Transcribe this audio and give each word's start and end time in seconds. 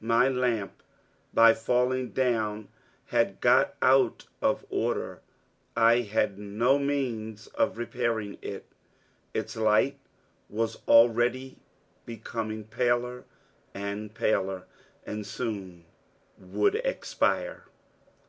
My 0.00 0.28
lamp, 0.28 0.82
by 1.32 1.54
falling 1.54 2.08
down, 2.10 2.66
had 3.04 3.40
got 3.40 3.76
out 3.80 4.26
of 4.42 4.64
order. 4.68 5.22
I 5.76 6.00
had 6.00 6.40
no 6.40 6.76
means 6.76 7.46
of 7.46 7.78
repairing 7.78 8.36
it. 8.42 8.66
Its 9.32 9.54
light 9.56 10.00
was 10.48 10.78
already 10.88 11.58
becoming 12.04 12.64
paler 12.64 13.26
and 13.74 14.12
paler, 14.12 14.64
and 15.06 15.24
soon 15.24 15.84
would 16.36 16.74
expire. 16.74 17.66